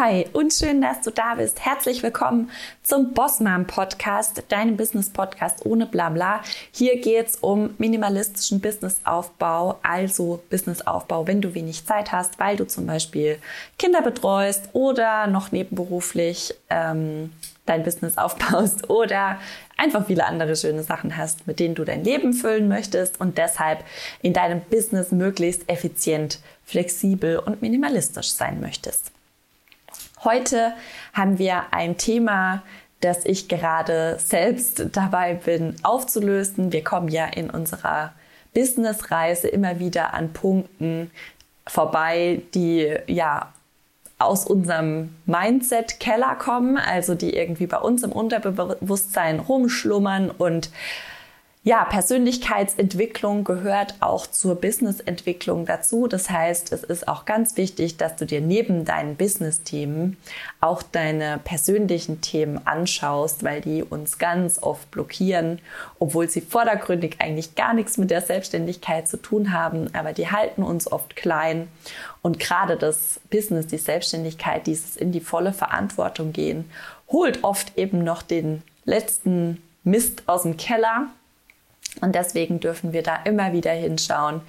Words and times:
Hi 0.00 0.24
und 0.32 0.54
schön, 0.54 0.80
dass 0.80 1.02
du 1.02 1.10
da 1.10 1.34
bist. 1.34 1.62
Herzlich 1.62 2.02
willkommen 2.02 2.48
zum 2.82 3.12
Bossmom 3.12 3.66
Podcast, 3.66 4.42
deinem 4.48 4.78
Business 4.78 5.10
Podcast 5.10 5.66
ohne 5.66 5.84
Blabla. 5.84 6.40
Hier 6.72 6.98
geht 7.02 7.28
es 7.28 7.36
um 7.36 7.74
minimalistischen 7.76 8.62
Businessaufbau, 8.62 9.78
also 9.82 10.42
Businessaufbau, 10.48 11.26
wenn 11.26 11.42
du 11.42 11.52
wenig 11.52 11.84
Zeit 11.84 12.12
hast, 12.12 12.38
weil 12.38 12.56
du 12.56 12.66
zum 12.66 12.86
Beispiel 12.86 13.40
Kinder 13.78 14.00
betreust 14.00 14.70
oder 14.72 15.26
noch 15.26 15.52
nebenberuflich 15.52 16.54
ähm, 16.70 17.30
dein 17.66 17.82
Business 17.82 18.16
aufbaust 18.16 18.88
oder 18.88 19.38
einfach 19.76 20.06
viele 20.06 20.24
andere 20.24 20.56
schöne 20.56 20.82
Sachen 20.82 21.18
hast, 21.18 21.46
mit 21.46 21.60
denen 21.60 21.74
du 21.74 21.84
dein 21.84 22.04
Leben 22.04 22.32
füllen 22.32 22.68
möchtest 22.68 23.20
und 23.20 23.36
deshalb 23.36 23.84
in 24.22 24.32
deinem 24.32 24.62
Business 24.62 25.12
möglichst 25.12 25.68
effizient, 25.68 26.38
flexibel 26.64 27.38
und 27.38 27.60
minimalistisch 27.60 28.30
sein 28.30 28.62
möchtest. 28.62 29.12
Heute 30.22 30.74
haben 31.14 31.38
wir 31.38 31.72
ein 31.72 31.96
Thema, 31.96 32.62
das 33.00 33.24
ich 33.24 33.48
gerade 33.48 34.18
selbst 34.18 34.84
dabei 34.92 35.32
bin 35.34 35.76
aufzulösen. 35.82 36.72
Wir 36.72 36.84
kommen 36.84 37.08
ja 37.08 37.24
in 37.24 37.48
unserer 37.48 38.12
Businessreise 38.52 39.48
immer 39.48 39.78
wieder 39.78 40.12
an 40.12 40.34
Punkten 40.34 41.10
vorbei, 41.66 42.42
die 42.54 42.94
ja 43.06 43.50
aus 44.18 44.46
unserem 44.46 45.14
Mindset-Keller 45.24 46.34
kommen, 46.34 46.76
also 46.76 47.14
die 47.14 47.34
irgendwie 47.34 47.66
bei 47.66 47.78
uns 47.78 48.02
im 48.02 48.12
Unterbewusstsein 48.12 49.40
rumschlummern 49.40 50.30
und 50.30 50.68
ja, 51.62 51.84
Persönlichkeitsentwicklung 51.84 53.44
gehört 53.44 53.94
auch 54.00 54.26
zur 54.26 54.54
Businessentwicklung 54.54 55.66
dazu. 55.66 56.06
Das 56.06 56.30
heißt, 56.30 56.72
es 56.72 56.84
ist 56.84 57.06
auch 57.06 57.26
ganz 57.26 57.58
wichtig, 57.58 57.98
dass 57.98 58.16
du 58.16 58.24
dir 58.24 58.40
neben 58.40 58.86
deinen 58.86 59.16
Business-Themen 59.16 60.16
auch 60.62 60.82
deine 60.82 61.38
persönlichen 61.44 62.22
Themen 62.22 62.66
anschaust, 62.66 63.44
weil 63.44 63.60
die 63.60 63.82
uns 63.82 64.16
ganz 64.16 64.58
oft 64.62 64.90
blockieren, 64.90 65.60
obwohl 65.98 66.30
sie 66.30 66.40
vordergründig 66.40 67.16
eigentlich 67.18 67.56
gar 67.56 67.74
nichts 67.74 67.98
mit 67.98 68.10
der 68.10 68.22
Selbstständigkeit 68.22 69.06
zu 69.06 69.18
tun 69.18 69.52
haben, 69.52 69.94
aber 69.94 70.14
die 70.14 70.30
halten 70.30 70.62
uns 70.62 70.90
oft 70.90 71.14
klein. 71.14 71.68
Und 72.22 72.38
gerade 72.38 72.78
das 72.78 73.20
Business, 73.30 73.66
die 73.66 73.76
Selbstständigkeit, 73.76 74.66
dieses 74.66 74.96
in 74.96 75.12
die 75.12 75.20
volle 75.20 75.52
Verantwortung 75.52 76.32
gehen, 76.32 76.70
holt 77.08 77.44
oft 77.44 77.76
eben 77.76 78.02
noch 78.02 78.22
den 78.22 78.62
letzten 78.86 79.60
Mist 79.84 80.22
aus 80.26 80.44
dem 80.44 80.56
Keller 80.56 81.08
und 82.00 82.14
deswegen 82.14 82.60
dürfen 82.60 82.92
wir 82.92 83.02
da 83.02 83.16
immer 83.24 83.52
wieder 83.52 83.72
hinschauen, 83.72 84.40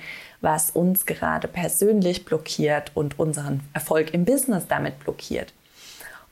was 0.41 0.71
uns 0.71 1.05
gerade 1.05 1.47
persönlich 1.47 2.25
blockiert 2.25 2.91
und 2.95 3.19
unseren 3.19 3.61
Erfolg 3.73 4.13
im 4.13 4.25
Business 4.25 4.65
damit 4.67 4.99
blockiert. 4.99 5.53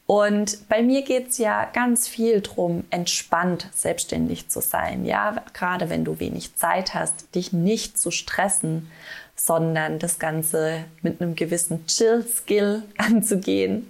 Und 0.07 0.67
bei 0.69 0.81
mir 0.81 1.03
geht 1.03 1.29
es 1.29 1.37
ja 1.37 1.65
ganz 1.65 2.07
viel 2.07 2.41
darum, 2.41 2.83
entspannt 2.89 3.67
selbstständig 3.71 4.49
zu 4.49 4.59
sein. 4.59 5.05
Ja, 5.05 5.43
gerade 5.53 5.91
wenn 5.91 6.03
du 6.03 6.19
wenig 6.19 6.55
Zeit 6.55 6.95
hast, 6.95 7.35
dich 7.35 7.53
nicht 7.53 7.99
zu 7.99 8.09
stressen, 8.09 8.89
sondern 9.35 9.99
das 9.99 10.17
Ganze 10.17 10.85
mit 11.03 11.21
einem 11.21 11.35
gewissen 11.35 11.85
Chill-Skill 11.85 12.83
anzugehen 12.97 13.85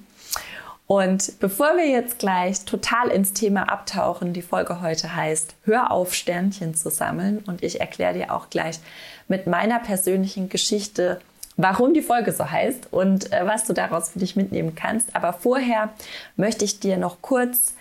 und 0.91 1.39
bevor 1.39 1.77
wir 1.77 1.87
jetzt 1.87 2.17
gleich 2.17 2.65
total 2.65 3.09
ins 3.09 3.33
Thema 3.33 3.71
abtauchen, 3.71 4.33
die 4.33 4.41
Folge 4.41 4.81
heute 4.81 5.15
heißt, 5.15 5.53
hör 5.65 5.91
auf, 5.91 6.15
Sternchen 6.15 6.73
zu 6.73 6.89
sammeln. 6.89 7.43
Und 7.45 7.61
ich 7.61 7.79
erkläre 7.79 8.15
dir 8.15 8.33
auch 8.33 8.49
gleich 8.49 8.79
mit 9.27 9.45
meiner 9.45 9.77
persönlichen 9.77 10.49
Geschichte, 10.49 11.21
warum 11.57 11.93
die 11.93 12.01
Folge 12.01 12.31
so 12.31 12.49
heißt 12.49 12.91
und 12.91 13.31
äh, 13.31 13.45
was 13.45 13.65
du 13.65 13.73
daraus 13.73 14.09
für 14.09 14.17
dich 14.17 14.35
mitnehmen 14.35 14.73
kannst. 14.73 15.15
Aber 15.15 15.33
vorher 15.33 15.89
möchte 16.37 16.65
ich 16.65 16.79
dir 16.79 16.97
noch 16.97 17.21
kurz 17.21 17.75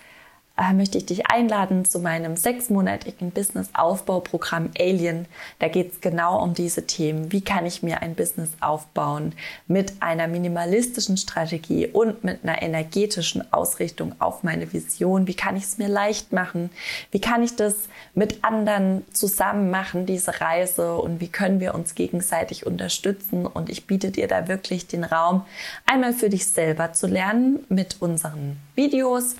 möchte 0.73 0.97
ich 0.97 1.05
dich 1.05 1.27
einladen 1.27 1.85
zu 1.85 1.99
meinem 1.99 2.35
sechsmonatigen 2.35 3.31
Business-Aufbauprogramm 3.31 4.71
Alien. 4.77 5.25
Da 5.59 5.69
geht 5.69 5.93
es 5.93 6.01
genau 6.01 6.43
um 6.43 6.53
diese 6.53 6.85
Themen. 6.85 7.31
Wie 7.31 7.41
kann 7.41 7.65
ich 7.65 7.81
mir 7.81 8.01
ein 8.01 8.13
Business 8.13 8.49
aufbauen 8.59 9.33
mit 9.67 9.93
einer 10.01 10.27
minimalistischen 10.27 11.15
Strategie 11.15 11.87
und 11.87 12.23
mit 12.23 12.43
einer 12.43 12.61
energetischen 12.61 13.53
Ausrichtung 13.53 14.13
auf 14.19 14.43
meine 14.43 14.73
Vision? 14.73 15.27
Wie 15.27 15.33
kann 15.33 15.55
ich 15.55 15.63
es 15.63 15.77
mir 15.77 15.87
leicht 15.87 16.33
machen? 16.33 16.69
Wie 17.11 17.21
kann 17.21 17.41
ich 17.41 17.55
das 17.55 17.75
mit 18.13 18.43
anderen 18.43 19.05
zusammen 19.13 19.71
machen, 19.71 20.05
diese 20.05 20.41
Reise? 20.41 20.95
Und 20.95 21.21
wie 21.21 21.29
können 21.29 21.61
wir 21.61 21.73
uns 21.73 21.95
gegenseitig 21.95 22.65
unterstützen? 22.65 23.45
Und 23.45 23.69
ich 23.69 23.87
biete 23.87 24.11
dir 24.11 24.27
da 24.27 24.47
wirklich 24.49 24.87
den 24.87 25.05
Raum, 25.05 25.45
einmal 25.85 26.13
für 26.13 26.29
dich 26.29 26.47
selber 26.47 26.91
zu 26.91 27.07
lernen 27.07 27.65
mit 27.69 28.01
unseren 28.01 28.57
Videos 28.75 29.35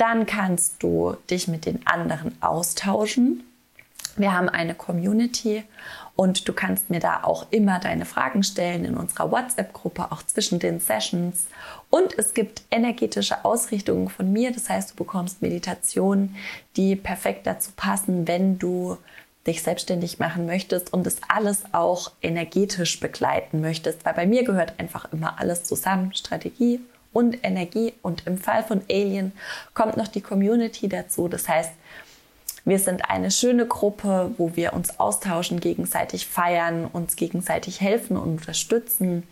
dann 0.00 0.24
kannst 0.24 0.82
du 0.82 1.16
dich 1.28 1.46
mit 1.46 1.66
den 1.66 1.86
anderen 1.86 2.34
austauschen. 2.40 3.44
Wir 4.16 4.32
haben 4.32 4.48
eine 4.48 4.74
Community 4.74 5.62
und 6.16 6.48
du 6.48 6.52
kannst 6.52 6.90
mir 6.90 7.00
da 7.00 7.22
auch 7.22 7.46
immer 7.50 7.78
deine 7.78 8.06
Fragen 8.06 8.42
stellen 8.42 8.84
in 8.84 8.96
unserer 8.96 9.30
WhatsApp-Gruppe, 9.30 10.10
auch 10.10 10.22
zwischen 10.22 10.58
den 10.58 10.80
Sessions. 10.80 11.46
Und 11.90 12.18
es 12.18 12.34
gibt 12.34 12.62
energetische 12.70 13.44
Ausrichtungen 13.44 14.08
von 14.08 14.32
mir. 14.32 14.52
Das 14.52 14.68
heißt, 14.68 14.92
du 14.92 14.94
bekommst 14.96 15.42
Meditationen, 15.42 16.36
die 16.76 16.96
perfekt 16.96 17.46
dazu 17.46 17.70
passen, 17.76 18.26
wenn 18.26 18.58
du 18.58 18.96
dich 19.46 19.62
selbstständig 19.62 20.18
machen 20.18 20.46
möchtest 20.46 20.92
und 20.92 21.04
das 21.04 21.16
alles 21.28 21.62
auch 21.72 22.12
energetisch 22.22 23.00
begleiten 23.00 23.60
möchtest. 23.60 24.04
Weil 24.04 24.14
bei 24.14 24.26
mir 24.26 24.44
gehört 24.44 24.78
einfach 24.78 25.10
immer 25.12 25.40
alles 25.40 25.64
zusammen. 25.64 26.14
Strategie, 26.14 26.80
und 27.12 27.44
Energie. 27.44 27.94
Und 28.02 28.26
im 28.26 28.38
Fall 28.38 28.62
von 28.62 28.82
Alien 28.90 29.32
kommt 29.74 29.96
noch 29.96 30.08
die 30.08 30.20
Community 30.20 30.88
dazu. 30.88 31.28
Das 31.28 31.48
heißt, 31.48 31.72
wir 32.64 32.78
sind 32.78 33.08
eine 33.08 33.30
schöne 33.30 33.66
Gruppe, 33.66 34.32
wo 34.36 34.54
wir 34.54 34.74
uns 34.74 35.00
austauschen, 35.00 35.60
gegenseitig 35.60 36.26
feiern, 36.26 36.84
uns 36.84 37.16
gegenseitig 37.16 37.80
helfen 37.80 38.16
und 38.16 38.38
unterstützen 38.38 39.26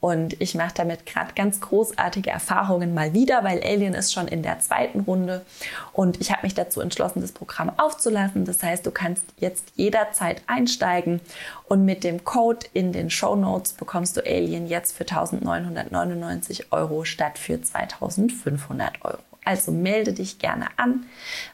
und 0.00 0.38
ich 0.38 0.54
mache 0.54 0.74
damit 0.74 1.06
gerade 1.06 1.32
ganz 1.34 1.62
großartige 1.62 2.28
Erfahrungen 2.28 2.92
mal 2.92 3.14
wieder, 3.14 3.42
weil 3.42 3.62
Alien 3.62 3.94
ist 3.94 4.12
schon 4.12 4.28
in 4.28 4.42
der 4.42 4.58
zweiten 4.58 5.00
Runde. 5.00 5.46
Und 5.94 6.20
ich 6.20 6.30
habe 6.30 6.42
mich 6.42 6.52
dazu 6.52 6.82
entschlossen, 6.82 7.22
das 7.22 7.32
Programm 7.32 7.72
aufzulassen. 7.78 8.44
Das 8.44 8.62
heißt, 8.62 8.84
du 8.84 8.90
kannst 8.90 9.24
jetzt 9.38 9.72
jederzeit 9.76 10.42
einsteigen. 10.46 11.22
Und 11.68 11.86
mit 11.86 12.04
dem 12.04 12.22
Code 12.22 12.66
in 12.74 12.92
den 12.92 13.08
Show 13.08 13.34
Notes 13.34 13.72
bekommst 13.72 14.18
du 14.18 14.20
Alien 14.20 14.66
jetzt 14.66 14.94
für 14.94 15.04
1999 15.04 16.70
Euro 16.70 17.04
statt 17.04 17.38
für 17.38 17.62
2500 17.62 19.02
Euro. 19.06 19.18
Also 19.46 19.72
melde 19.72 20.12
dich 20.12 20.38
gerne 20.38 20.66
an. 20.76 21.06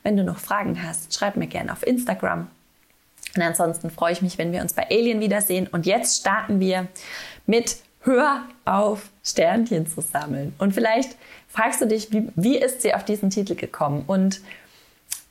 Wenn 0.02 0.16
du 0.16 0.24
noch 0.24 0.38
Fragen 0.38 0.82
hast, 0.82 1.14
schreib 1.14 1.36
mir 1.36 1.46
gerne 1.46 1.70
auf 1.70 1.86
Instagram. 1.86 2.48
Und 3.36 3.42
ansonsten 3.42 3.90
freue 3.90 4.12
ich 4.12 4.22
mich, 4.22 4.38
wenn 4.38 4.50
wir 4.50 4.60
uns 4.60 4.72
bei 4.72 4.88
Alien 4.90 5.20
wiedersehen. 5.20 5.68
Und 5.68 5.86
jetzt 5.86 6.20
starten 6.20 6.58
wir 6.58 6.88
mit 7.46 7.76
hör 8.00 8.42
auf, 8.64 9.10
Sternchen 9.24 9.86
zu 9.86 10.00
sammeln. 10.00 10.54
Und 10.58 10.74
vielleicht 10.74 11.16
fragst 11.48 11.80
du 11.80 11.86
dich, 11.86 12.12
wie, 12.12 12.28
wie 12.34 12.58
ist 12.58 12.82
sie 12.82 12.94
auf 12.94 13.04
diesen 13.04 13.30
Titel 13.30 13.54
gekommen? 13.54 14.04
Und 14.06 14.40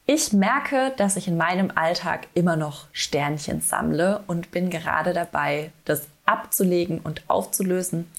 ich 0.05 0.33
merke, 0.33 0.91
dass 0.97 1.17
ich 1.17 1.27
in 1.27 1.37
meinem 1.37 1.71
Alltag 1.75 2.27
immer 2.33 2.55
noch 2.55 2.87
Sternchen 2.93 3.61
sammle 3.61 4.23
und 4.27 4.51
bin 4.51 4.69
gerade 4.69 5.13
dabei, 5.13 5.71
das 5.85 6.07
abzulegen 6.25 6.99
und 6.99 7.23
aufzulösen. 7.27 8.09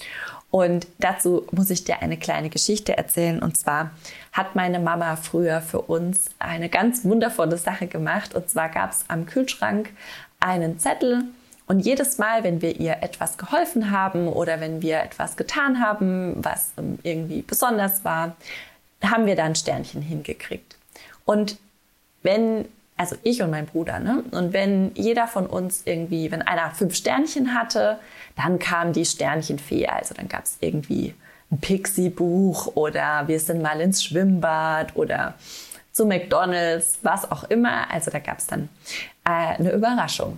Und 0.50 0.88
dazu 0.99 1.47
muss 1.53 1.71
ich 1.71 1.84
dir 1.84 2.00
eine 2.00 2.17
kleine 2.17 2.50
Geschichte 2.50 2.97
erzählen. 2.97 3.41
Und 3.41 3.56
zwar 3.56 3.93
hat 4.32 4.56
meine 4.56 4.81
Mama 4.81 5.17
früher 5.17 5.61
für 5.61 5.81
uns 5.81 6.27
eine 6.38 6.69
ganz 6.69 7.05
wundervolle 7.05 7.56
Sache 7.56 7.87
gemacht. 7.87 8.34
Und 8.34 8.50
zwar 8.50 8.69
gab 8.69 8.91
es 8.91 9.05
am 9.09 9.27
Kühlschrank 9.27 9.91
einen 10.41 10.78
Zettel 10.78 11.25
und 11.70 11.78
jedes 11.86 12.19
Mal, 12.19 12.42
wenn 12.42 12.62
wir 12.62 12.81
ihr 12.81 12.97
etwas 13.00 13.38
geholfen 13.38 13.92
haben 13.92 14.26
oder 14.26 14.60
wenn 14.60 14.82
wir 14.82 15.04
etwas 15.04 15.36
getan 15.36 15.81
haben, 15.81 16.34
was 16.44 16.72
ähm, 16.76 16.98
irgendwie 17.04 17.42
besonders 17.42 18.04
war, 18.04 18.34
haben 19.00 19.26
wir 19.26 19.37
da 19.37 19.44
ein 19.44 19.55
Sternchen 19.55 20.02
hingekriegt. 20.02 20.76
Und 21.25 21.58
wenn, 22.25 22.67
also 22.96 23.14
ich 23.22 23.40
und 23.40 23.52
mein 23.52 23.67
Bruder, 23.67 24.00
ne? 24.00 24.25
Und 24.32 24.52
wenn 24.52 24.90
jeder 24.96 25.28
von 25.28 25.46
uns 25.46 25.82
irgendwie, 25.84 26.32
wenn 26.32 26.43
einer 26.43 26.72
fünf 26.72 26.96
Sternchen 26.96 27.55
hatte, 27.55 28.00
dann 28.34 28.58
kam 28.58 28.93
die 28.93 29.05
Sternchenfee. 29.05 29.87
Also 29.87 30.12
dann 30.12 30.26
gab 30.26 30.46
es 30.46 30.56
irgendwie 30.58 31.14
ein 31.52 31.61
Pixie-Buch 31.61 32.75
oder 32.75 33.28
wir 33.28 33.38
sind 33.38 33.62
mal 33.62 33.81
ins 33.81 34.02
Schwimmbad 34.02 34.96
oder 34.96 35.34
zu 35.93 36.05
McDonalds, 36.05 36.99
was 37.02 37.31
auch 37.31 37.44
immer. 37.44 37.88
Also 37.93 38.11
da 38.11 38.19
gab 38.19 38.38
es 38.38 38.49
dann 38.49 38.69
äh, 39.25 39.55
eine 39.56 39.70
Überraschung. 39.70 40.37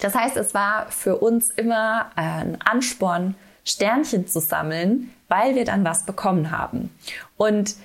Das 0.00 0.14
heißt, 0.14 0.36
es 0.36 0.54
war 0.54 0.90
für 0.90 1.18
uns 1.18 1.50
immer 1.50 2.10
äh, 2.16 2.20
ein 2.20 2.58
Ansporn, 2.62 3.34
Sternchen 3.64 4.26
zu 4.26 4.40
sammeln, 4.40 5.10
weil 5.28 5.54
wir 5.54 5.64
dann 5.64 5.84
was 5.84 6.04
bekommen 6.04 6.50
haben. 6.50 6.90
Und 7.36 7.76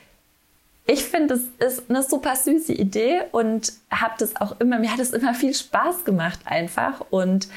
ich 0.87 1.03
finde, 1.03 1.35
es 1.35 1.77
ist 1.77 1.89
eine 1.89 2.03
super 2.03 2.35
süße 2.35 2.73
Idee 2.73 3.21
und 3.31 3.73
habe 3.91 4.13
das 4.19 4.35
auch 4.35 4.59
immer, 4.59 4.79
mir 4.79 4.91
hat 4.91 4.99
es 4.99 5.11
immer 5.11 5.33
viel 5.33 5.53
Spaß 5.53 6.05
gemacht 6.05 6.39
einfach 6.45 7.01
und 7.09 7.47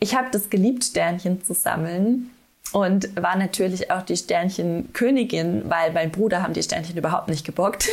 ich 0.00 0.16
habe 0.16 0.28
das 0.30 0.50
geliebt, 0.50 0.84
Sternchen 0.84 1.44
zu 1.44 1.54
sammeln, 1.54 2.30
und 2.74 3.14
war 3.14 3.36
natürlich 3.36 3.92
auch 3.92 4.02
die 4.02 4.16
Sternchenkönigin, 4.16 5.70
weil 5.70 5.92
mein 5.92 6.10
Bruder 6.10 6.42
haben 6.42 6.54
die 6.54 6.62
Sternchen 6.62 6.96
überhaupt 6.96 7.28
nicht 7.28 7.46
gebockt. 7.46 7.88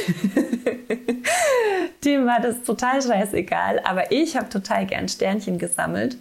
Dem 2.04 2.26
war 2.26 2.42
das 2.42 2.64
total 2.64 3.00
scheißegal, 3.00 3.82
aber 3.84 4.12
ich 4.12 4.36
habe 4.36 4.50
total 4.50 4.88
gern 4.88 5.08
Sternchen 5.08 5.60
gesammelt. 5.60 6.18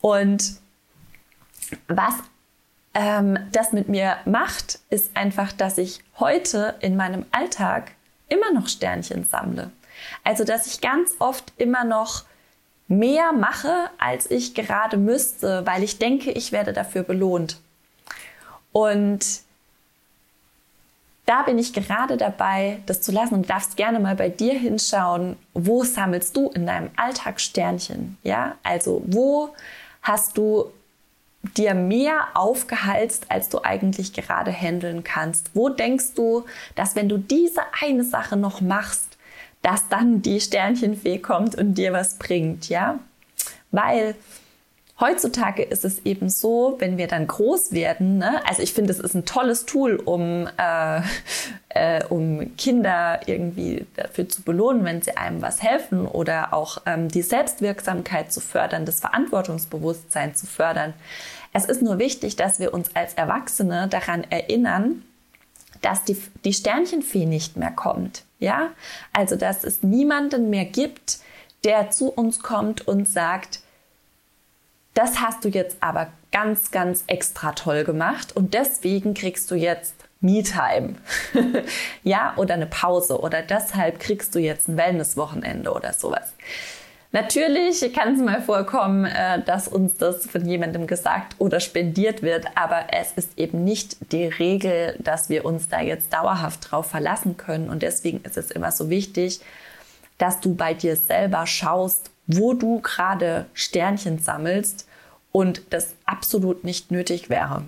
Und 0.00 0.56
was 1.86 2.14
ähm, 2.94 3.38
das 3.52 3.70
mit 3.70 3.88
mir 3.88 4.16
macht, 4.24 4.80
ist 4.90 5.16
einfach, 5.16 5.52
dass 5.52 5.78
ich 5.78 6.02
heute 6.18 6.74
in 6.80 6.96
meinem 6.96 7.24
Alltag 7.30 7.92
immer 8.28 8.52
noch 8.52 8.66
Sternchen 8.66 9.22
sammle. 9.22 9.70
Also, 10.24 10.42
dass 10.42 10.66
ich 10.66 10.80
ganz 10.80 11.12
oft 11.20 11.52
immer 11.58 11.84
noch 11.84 12.24
mehr 12.88 13.32
mache, 13.32 13.88
als 13.98 14.28
ich 14.28 14.56
gerade 14.56 14.96
müsste, 14.96 15.64
weil 15.64 15.84
ich 15.84 16.00
denke, 16.00 16.32
ich 16.32 16.50
werde 16.50 16.72
dafür 16.72 17.04
belohnt. 17.04 17.60
Und 18.74 19.24
da 21.26 21.42
bin 21.42 21.58
ich 21.60 21.72
gerade 21.72 22.16
dabei, 22.16 22.80
das 22.86 23.00
zu 23.00 23.12
lassen 23.12 23.34
und 23.34 23.48
darfst 23.48 23.76
gerne 23.76 24.00
mal 24.00 24.16
bei 24.16 24.28
dir 24.28 24.52
hinschauen, 24.52 25.36
wo 25.54 25.84
sammelst 25.84 26.36
du 26.36 26.50
in 26.50 26.66
deinem 26.66 26.90
Alltag 26.96 27.40
Sternchen? 27.40 28.18
Ja, 28.24 28.56
also 28.64 29.00
wo 29.06 29.54
hast 30.02 30.36
du 30.36 30.72
dir 31.56 31.74
mehr 31.74 32.26
aufgehalst, 32.34 33.26
als 33.30 33.48
du 33.48 33.62
eigentlich 33.62 34.12
gerade 34.12 34.50
handeln 34.50 35.04
kannst? 35.04 35.52
Wo 35.54 35.68
denkst 35.68 36.14
du, 36.16 36.44
dass 36.74 36.96
wenn 36.96 37.08
du 37.08 37.18
diese 37.18 37.60
eine 37.80 38.02
Sache 38.02 38.36
noch 38.36 38.60
machst, 38.60 39.16
dass 39.62 39.88
dann 39.88 40.20
die 40.20 40.40
Sternchenfee 40.40 41.18
kommt 41.18 41.54
und 41.54 41.74
dir 41.74 41.92
was 41.92 42.18
bringt, 42.18 42.68
ja? 42.68 42.98
Weil 43.70 44.16
heutzutage 45.00 45.62
ist 45.62 45.84
es 45.84 46.04
eben 46.04 46.28
so, 46.28 46.76
wenn 46.78 46.96
wir 46.96 47.08
dann 47.08 47.26
groß 47.26 47.72
werden, 47.72 48.18
ne? 48.18 48.40
also 48.48 48.62
ich 48.62 48.72
finde, 48.72 48.92
es 48.92 49.00
ist 49.00 49.14
ein 49.14 49.24
tolles 49.24 49.66
Tool, 49.66 49.96
um, 49.96 50.48
äh, 50.56 51.00
äh, 51.70 52.04
um 52.04 52.56
Kinder 52.56 53.20
irgendwie 53.26 53.86
dafür 53.96 54.28
zu 54.28 54.42
belohnen, 54.42 54.84
wenn 54.84 55.02
sie 55.02 55.16
einem 55.16 55.42
was 55.42 55.62
helfen 55.62 56.06
oder 56.06 56.54
auch 56.54 56.78
ähm, 56.86 57.08
die 57.08 57.22
Selbstwirksamkeit 57.22 58.32
zu 58.32 58.40
fördern, 58.40 58.86
das 58.86 59.00
Verantwortungsbewusstsein 59.00 60.34
zu 60.34 60.46
fördern. 60.46 60.94
Es 61.52 61.64
ist 61.64 61.82
nur 61.82 61.98
wichtig, 61.98 62.36
dass 62.36 62.58
wir 62.58 62.72
uns 62.72 62.94
als 62.94 63.14
Erwachsene 63.14 63.88
daran 63.88 64.24
erinnern, 64.30 65.02
dass 65.82 66.04
die, 66.04 66.20
die 66.44 66.52
Sternchenfee 66.52 67.26
nicht 67.26 67.56
mehr 67.56 67.70
kommt. 67.70 68.24
Ja, 68.38 68.70
also 69.12 69.36
dass 69.36 69.64
es 69.64 69.82
niemanden 69.82 70.50
mehr 70.50 70.64
gibt, 70.64 71.18
der 71.64 71.90
zu 71.90 72.10
uns 72.10 72.40
kommt 72.40 72.86
und 72.86 73.08
sagt, 73.08 73.60
das 74.94 75.20
hast 75.20 75.44
du 75.44 75.48
jetzt 75.48 75.76
aber 75.80 76.08
ganz, 76.32 76.70
ganz 76.70 77.04
extra 77.06 77.52
toll 77.52 77.84
gemacht 77.84 78.34
und 78.34 78.54
deswegen 78.54 79.14
kriegst 79.14 79.50
du 79.50 79.54
jetzt 79.54 79.94
Me-Time. 80.20 80.94
ja, 82.02 82.32
oder 82.36 82.54
eine 82.54 82.66
Pause 82.66 83.20
oder 83.20 83.42
deshalb 83.42 84.00
kriegst 84.00 84.34
du 84.34 84.38
jetzt 84.38 84.68
ein 84.68 84.76
Wellness-Wochenende 84.76 85.72
oder 85.72 85.92
sowas. 85.92 86.32
Natürlich 87.12 87.92
kann 87.92 88.14
es 88.14 88.20
mal 88.20 88.42
vorkommen, 88.42 89.04
äh, 89.04 89.40
dass 89.42 89.68
uns 89.68 89.94
das 89.94 90.26
von 90.26 90.44
jemandem 90.44 90.88
gesagt 90.88 91.36
oder 91.38 91.60
spendiert 91.60 92.22
wird, 92.22 92.46
aber 92.56 92.86
es 92.90 93.12
ist 93.12 93.38
eben 93.38 93.62
nicht 93.62 94.10
die 94.10 94.24
Regel, 94.24 94.96
dass 94.98 95.28
wir 95.28 95.44
uns 95.44 95.68
da 95.68 95.80
jetzt 95.80 96.12
dauerhaft 96.12 96.72
drauf 96.72 96.86
verlassen 96.90 97.36
können. 97.36 97.68
Und 97.68 97.82
deswegen 97.82 98.20
ist 98.24 98.36
es 98.36 98.50
immer 98.50 98.72
so 98.72 98.90
wichtig, 98.90 99.40
dass 100.18 100.40
du 100.40 100.56
bei 100.56 100.74
dir 100.74 100.96
selber 100.96 101.46
schaust, 101.46 102.10
wo 102.26 102.54
du 102.54 102.80
gerade 102.80 103.46
Sternchen 103.54 104.18
sammelst 104.18 104.88
und 105.32 105.62
das 105.70 105.94
absolut 106.04 106.64
nicht 106.64 106.90
nötig 106.90 107.28
wäre. 107.28 107.64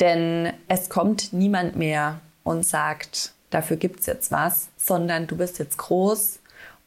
Denn 0.00 0.52
es 0.68 0.88
kommt 0.88 1.32
niemand 1.32 1.76
mehr 1.76 2.20
und 2.44 2.64
sagt, 2.66 3.34
dafür 3.50 3.76
gibt 3.76 4.00
es 4.00 4.06
jetzt 4.06 4.32
was, 4.32 4.68
sondern 4.76 5.26
du 5.26 5.36
bist 5.36 5.58
jetzt 5.58 5.78
groß 5.78 6.40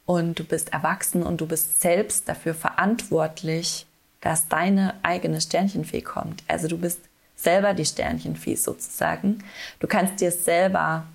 und 0.04 0.38
du 0.38 0.44
bist 0.44 0.72
erwachsen 0.72 1.22
und 1.22 1.40
du 1.40 1.46
bist 1.46 1.80
selbst 1.80 2.28
dafür 2.28 2.54
verantwortlich, 2.54 3.86
dass 4.20 4.48
deine 4.48 4.94
eigene 5.02 5.40
Sternchenfee 5.40 6.02
kommt. 6.02 6.42
Also 6.48 6.68
du 6.68 6.78
bist 6.78 7.00
selber 7.36 7.74
die 7.74 7.84
Sternchenfee 7.84 8.56
sozusagen. 8.56 9.44
Du 9.78 9.86
kannst 9.86 10.20
dir 10.20 10.32
selber 10.32 11.06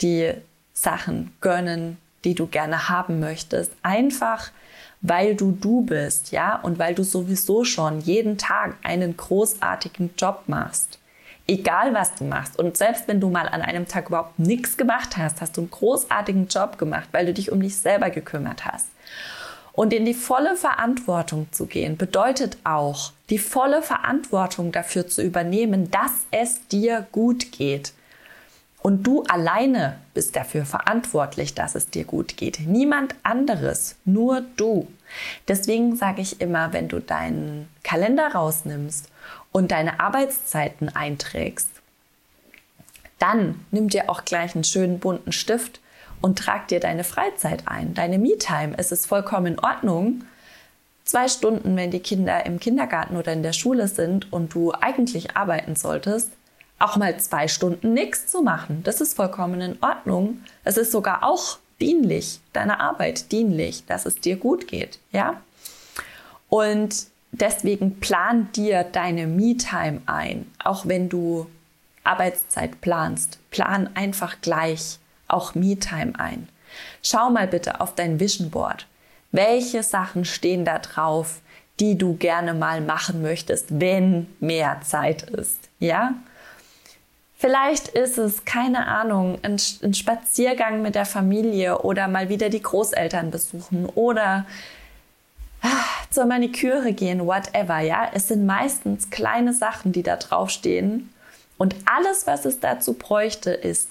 die 0.00 0.32
Sachen 0.72 1.32
gönnen, 1.40 1.98
die 2.24 2.34
du 2.34 2.46
gerne 2.46 2.88
haben 2.88 3.20
möchtest, 3.20 3.72
einfach 3.82 4.50
weil 5.02 5.34
du 5.34 5.52
du 5.52 5.80
bist, 5.80 6.30
ja, 6.30 6.56
und 6.56 6.78
weil 6.78 6.94
du 6.94 7.04
sowieso 7.04 7.64
schon 7.64 8.00
jeden 8.00 8.36
Tag 8.36 8.76
einen 8.82 9.16
großartigen 9.16 10.10
Job 10.18 10.42
machst 10.46 11.00
egal 11.50 11.92
was 11.92 12.14
du 12.14 12.24
machst. 12.24 12.58
Und 12.58 12.76
selbst 12.76 13.08
wenn 13.08 13.20
du 13.20 13.28
mal 13.28 13.48
an 13.48 13.60
einem 13.60 13.88
Tag 13.88 14.08
überhaupt 14.08 14.38
nichts 14.38 14.76
gemacht 14.76 15.16
hast, 15.16 15.40
hast 15.40 15.56
du 15.56 15.62
einen 15.62 15.70
großartigen 15.70 16.46
Job 16.46 16.78
gemacht, 16.78 17.08
weil 17.12 17.26
du 17.26 17.34
dich 17.34 17.50
um 17.50 17.60
dich 17.60 17.76
selber 17.76 18.10
gekümmert 18.10 18.64
hast. 18.64 18.88
Und 19.72 19.92
in 19.92 20.04
die 20.04 20.14
volle 20.14 20.56
Verantwortung 20.56 21.48
zu 21.52 21.66
gehen, 21.66 21.96
bedeutet 21.96 22.58
auch, 22.64 23.12
die 23.30 23.38
volle 23.38 23.82
Verantwortung 23.82 24.72
dafür 24.72 25.06
zu 25.06 25.22
übernehmen, 25.22 25.90
dass 25.90 26.12
es 26.30 26.66
dir 26.68 27.06
gut 27.12 27.52
geht. 27.52 27.92
Und 28.82 29.06
du 29.06 29.24
alleine 29.24 29.98
bist 30.14 30.36
dafür 30.36 30.64
verantwortlich, 30.64 31.54
dass 31.54 31.74
es 31.74 31.90
dir 31.90 32.04
gut 32.04 32.36
geht. 32.36 32.60
Niemand 32.60 33.14
anderes, 33.22 33.96
nur 34.04 34.42
du. 34.56 34.88
Deswegen 35.48 35.96
sage 35.96 36.22
ich 36.22 36.40
immer, 36.40 36.72
wenn 36.72 36.88
du 36.88 37.00
deinen 37.00 37.68
Kalender 37.82 38.32
rausnimmst 38.32 39.08
und 39.52 39.70
deine 39.70 40.00
Arbeitszeiten 40.00 40.88
einträgst, 40.88 41.68
dann 43.18 43.66
nimm 43.70 43.88
dir 43.88 44.08
auch 44.08 44.24
gleich 44.24 44.54
einen 44.54 44.64
schönen 44.64 44.98
bunten 44.98 45.32
Stift 45.32 45.80
und 46.22 46.38
trag 46.38 46.68
dir 46.68 46.80
deine 46.80 47.04
Freizeit 47.04 47.64
ein, 47.66 47.92
deine 47.94 48.18
Me-Time. 48.18 48.74
Es 48.78 48.92
ist 48.92 49.06
vollkommen 49.06 49.46
in 49.46 49.58
Ordnung, 49.58 50.24
zwei 51.04 51.28
Stunden, 51.28 51.76
wenn 51.76 51.90
die 51.90 52.00
Kinder 52.00 52.46
im 52.46 52.60
Kindergarten 52.60 53.16
oder 53.16 53.32
in 53.32 53.42
der 53.42 53.52
Schule 53.52 53.88
sind 53.88 54.32
und 54.32 54.54
du 54.54 54.72
eigentlich 54.72 55.36
arbeiten 55.36 55.76
solltest, 55.76 56.30
auch 56.80 56.96
mal 56.96 57.16
zwei 57.20 57.46
Stunden 57.46 57.92
nichts 57.92 58.26
zu 58.26 58.42
machen. 58.42 58.82
Das 58.82 59.00
ist 59.00 59.14
vollkommen 59.14 59.60
in 59.60 59.78
Ordnung. 59.82 60.42
Es 60.64 60.76
ist 60.76 60.90
sogar 60.90 61.22
auch 61.22 61.58
dienlich, 61.80 62.40
deiner 62.52 62.80
Arbeit 62.80 63.30
dienlich, 63.32 63.84
dass 63.86 64.06
es 64.06 64.16
dir 64.16 64.36
gut 64.36 64.66
geht, 64.66 64.98
ja? 65.12 65.40
Und 66.48 67.06
deswegen 67.32 68.00
plan 68.00 68.50
dir 68.52 68.82
deine 68.82 69.26
Me-Time 69.26 70.02
ein, 70.06 70.50
auch 70.62 70.86
wenn 70.86 71.08
du 71.08 71.46
Arbeitszeit 72.02 72.80
planst. 72.80 73.38
Plan 73.50 73.88
einfach 73.94 74.40
gleich 74.40 74.98
auch 75.28 75.54
Me-Time 75.54 76.12
ein. 76.18 76.48
Schau 77.02 77.30
mal 77.30 77.46
bitte 77.46 77.80
auf 77.80 77.94
dein 77.94 78.18
Vision 78.20 78.50
Board. 78.50 78.86
Welche 79.32 79.82
Sachen 79.82 80.24
stehen 80.24 80.64
da 80.64 80.78
drauf, 80.78 81.40
die 81.78 81.96
du 81.96 82.16
gerne 82.16 82.52
mal 82.52 82.80
machen 82.80 83.22
möchtest, 83.22 83.80
wenn 83.80 84.26
mehr 84.40 84.80
Zeit 84.82 85.22
ist? 85.22 85.68
Ja? 85.78 86.14
Vielleicht 87.40 87.88
ist 87.88 88.18
es, 88.18 88.44
keine 88.44 88.86
Ahnung, 88.86 89.38
ein, 89.40 89.56
ein 89.82 89.94
Spaziergang 89.94 90.82
mit 90.82 90.94
der 90.94 91.06
Familie 91.06 91.78
oder 91.78 92.06
mal 92.06 92.28
wieder 92.28 92.50
die 92.50 92.60
Großeltern 92.60 93.30
besuchen 93.30 93.86
oder 93.86 94.44
zur 96.10 96.26
Maniküre 96.26 96.92
gehen, 96.92 97.24
whatever, 97.24 97.78
ja. 97.78 98.10
Es 98.12 98.28
sind 98.28 98.44
meistens 98.44 99.08
kleine 99.08 99.54
Sachen, 99.54 99.92
die 99.92 100.02
da 100.02 100.16
draufstehen. 100.16 101.14
Und 101.56 101.74
alles, 101.86 102.26
was 102.26 102.44
es 102.44 102.60
dazu 102.60 102.92
bräuchte, 102.92 103.52
ist, 103.52 103.88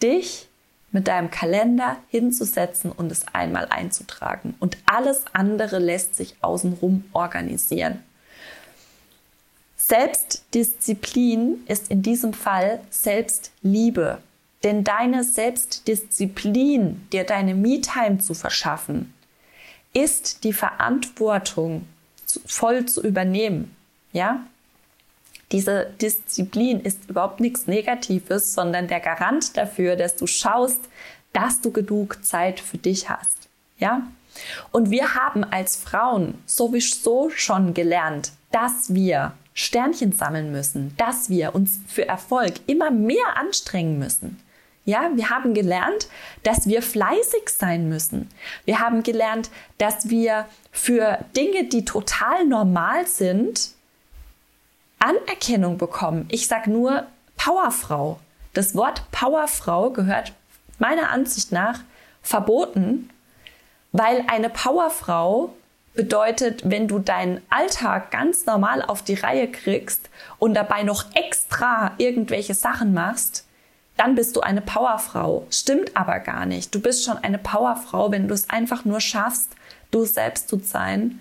dich 0.00 0.46
mit 0.92 1.08
deinem 1.08 1.32
Kalender 1.32 1.96
hinzusetzen 2.08 2.92
und 2.92 3.10
es 3.10 3.26
einmal 3.32 3.66
einzutragen. 3.68 4.54
Und 4.60 4.78
alles 4.86 5.24
andere 5.32 5.80
lässt 5.80 6.14
sich 6.14 6.36
außenrum 6.40 7.02
organisieren. 7.12 8.04
Selbstdisziplin 9.84 11.64
ist 11.66 11.90
in 11.90 12.02
diesem 12.02 12.32
Fall 12.32 12.80
Selbstliebe. 12.90 14.18
Denn 14.62 14.84
deine 14.84 15.24
Selbstdisziplin, 15.24 17.08
dir 17.12 17.24
deine 17.24 17.56
Me-Time 17.56 18.18
zu 18.18 18.32
verschaffen, 18.34 19.12
ist 19.92 20.44
die 20.44 20.52
Verantwortung 20.52 21.88
voll 22.46 22.86
zu 22.86 23.02
übernehmen. 23.02 23.74
Ja? 24.12 24.46
Diese 25.50 25.92
Disziplin 26.00 26.80
ist 26.80 27.10
überhaupt 27.10 27.40
nichts 27.40 27.66
Negatives, 27.66 28.54
sondern 28.54 28.86
der 28.86 29.00
Garant 29.00 29.56
dafür, 29.56 29.96
dass 29.96 30.14
du 30.14 30.28
schaust, 30.28 30.80
dass 31.32 31.60
du 31.60 31.72
genug 31.72 32.24
Zeit 32.24 32.60
für 32.60 32.78
dich 32.78 33.10
hast. 33.10 33.48
Ja? 33.78 34.06
Und 34.70 34.90
wir 34.90 35.16
haben 35.16 35.42
als 35.42 35.74
Frauen 35.74 36.40
sowieso 36.46 37.30
schon 37.30 37.74
gelernt, 37.74 38.30
dass 38.52 38.94
wir 38.94 39.32
Sternchen 39.54 40.12
sammeln 40.12 40.52
müssen, 40.52 40.94
dass 40.96 41.28
wir 41.28 41.54
uns 41.54 41.80
für 41.86 42.08
Erfolg 42.08 42.54
immer 42.66 42.90
mehr 42.90 43.36
anstrengen 43.36 43.98
müssen. 43.98 44.40
Ja, 44.84 45.10
wir 45.14 45.30
haben 45.30 45.54
gelernt, 45.54 46.08
dass 46.42 46.66
wir 46.66 46.82
fleißig 46.82 47.48
sein 47.48 47.88
müssen. 47.88 48.28
Wir 48.64 48.80
haben 48.80 49.04
gelernt, 49.04 49.50
dass 49.78 50.08
wir 50.08 50.46
für 50.72 51.18
Dinge, 51.36 51.64
die 51.64 51.84
total 51.84 52.44
normal 52.46 53.06
sind, 53.06 53.70
Anerkennung 54.98 55.78
bekommen. 55.78 56.26
Ich 56.30 56.48
sag 56.48 56.66
nur 56.66 57.06
Powerfrau. 57.36 58.18
Das 58.54 58.74
Wort 58.74 59.04
Powerfrau 59.12 59.90
gehört 59.90 60.32
meiner 60.78 61.10
Ansicht 61.10 61.52
nach 61.52 61.80
verboten, 62.22 63.08
weil 63.92 64.24
eine 64.26 64.50
Powerfrau 64.50 65.54
bedeutet, 65.94 66.68
wenn 66.68 66.88
du 66.88 66.98
deinen 66.98 67.42
Alltag 67.50 68.10
ganz 68.10 68.46
normal 68.46 68.82
auf 68.82 69.02
die 69.02 69.14
Reihe 69.14 69.48
kriegst 69.48 70.08
und 70.38 70.54
dabei 70.54 70.82
noch 70.82 71.04
extra 71.14 71.92
irgendwelche 71.98 72.54
Sachen 72.54 72.94
machst, 72.94 73.46
dann 73.96 74.14
bist 74.14 74.34
du 74.36 74.40
eine 74.40 74.62
Powerfrau. 74.62 75.46
Stimmt 75.50 75.96
aber 75.96 76.18
gar 76.20 76.46
nicht. 76.46 76.74
Du 76.74 76.80
bist 76.80 77.04
schon 77.04 77.18
eine 77.18 77.38
Powerfrau, 77.38 78.10
wenn 78.10 78.26
du 78.26 78.34
es 78.34 78.48
einfach 78.48 78.84
nur 78.84 79.00
schaffst, 79.00 79.50
du 79.90 80.04
selbst 80.04 80.48
zu 80.48 80.58
sein, 80.58 81.20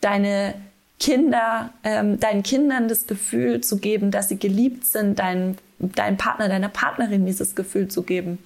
deine 0.00 0.54
Kinder, 1.00 1.70
ähm, 1.82 2.20
deinen 2.20 2.44
Kindern 2.44 2.86
das 2.86 3.08
Gefühl 3.08 3.60
zu 3.60 3.78
geben, 3.78 4.12
dass 4.12 4.28
sie 4.28 4.38
geliebt 4.38 4.86
sind, 4.86 5.18
deinem, 5.18 5.56
deinem 5.80 6.16
Partner, 6.16 6.48
deiner 6.48 6.68
Partnerin 6.68 7.26
dieses 7.26 7.56
Gefühl 7.56 7.88
zu 7.88 8.04
geben, 8.04 8.38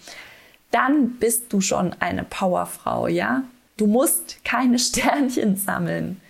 dann 0.70 1.10
bist 1.18 1.52
du 1.52 1.60
schon 1.60 1.94
eine 2.00 2.24
Powerfrau, 2.24 3.08
ja? 3.08 3.42
Du 3.76 3.86
musst 3.86 4.44
keine 4.44 4.78
Sternchen 4.80 5.56
sammeln. 5.56 6.20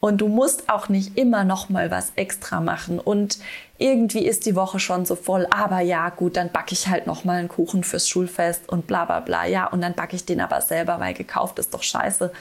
Und 0.00 0.20
du 0.20 0.26
musst 0.26 0.68
auch 0.68 0.88
nicht 0.88 1.16
immer 1.16 1.44
noch 1.44 1.68
mal 1.68 1.92
was 1.92 2.10
extra 2.16 2.60
machen. 2.60 2.98
Und 2.98 3.38
irgendwie 3.78 4.26
ist 4.26 4.46
die 4.46 4.56
Woche 4.56 4.80
schon 4.80 5.04
so 5.06 5.14
voll. 5.14 5.46
Aber 5.50 5.78
ja, 5.78 6.08
gut, 6.08 6.36
dann 6.36 6.50
backe 6.50 6.72
ich 6.72 6.88
halt 6.88 7.06
noch 7.06 7.22
mal 7.22 7.38
einen 7.38 7.48
Kuchen 7.48 7.84
fürs 7.84 8.08
Schulfest 8.08 8.68
und 8.68 8.88
bla 8.88 9.04
bla 9.04 9.20
bla. 9.20 9.46
Ja, 9.46 9.66
und 9.66 9.80
dann 9.80 9.94
backe 9.94 10.16
ich 10.16 10.24
den 10.24 10.40
aber 10.40 10.60
selber, 10.60 10.98
weil 10.98 11.14
gekauft 11.14 11.60
ist 11.60 11.72
doch 11.72 11.84
scheiße. 11.84 12.32